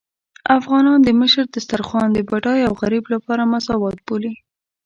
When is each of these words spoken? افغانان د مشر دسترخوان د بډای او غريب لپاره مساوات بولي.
افغانان 0.59 0.99
د 1.03 1.09
مشر 1.21 1.43
دسترخوان 1.55 2.07
د 2.13 2.19
بډای 2.29 2.59
او 2.67 2.73
غريب 2.81 3.03
لپاره 3.13 3.49
مساوات 3.53 3.97
بولي. 4.05 4.33